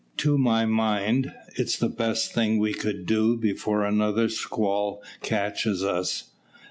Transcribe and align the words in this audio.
To 0.17 0.35
my 0.35 0.65
mind, 0.65 1.31
it's 1.57 1.77
the 1.77 1.87
best 1.87 2.33
thing 2.33 2.57
we 2.57 2.73
could 2.73 3.05
do 3.05 3.37
before 3.37 3.85
another 3.85 4.29
squall 4.29 5.03
catches 5.21 5.83
us." 5.83 6.31